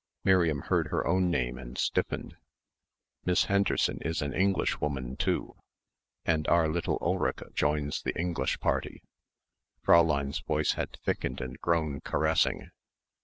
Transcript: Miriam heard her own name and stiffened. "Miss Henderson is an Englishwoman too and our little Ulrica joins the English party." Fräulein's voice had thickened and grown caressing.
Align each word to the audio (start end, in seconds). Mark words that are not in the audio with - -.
Miriam 0.23 0.61
heard 0.61 0.87
her 0.87 1.05
own 1.05 1.29
name 1.29 1.59
and 1.59 1.77
stiffened. 1.77 2.35
"Miss 3.23 3.43
Henderson 3.45 3.99
is 4.01 4.23
an 4.23 4.33
Englishwoman 4.33 5.15
too 5.15 5.55
and 6.25 6.47
our 6.47 6.67
little 6.67 6.97
Ulrica 7.01 7.51
joins 7.53 8.01
the 8.01 8.17
English 8.19 8.59
party." 8.59 9.03
Fräulein's 9.85 10.39
voice 10.39 10.71
had 10.71 10.97
thickened 11.05 11.39
and 11.39 11.59
grown 11.61 11.99
caressing. 12.01 12.71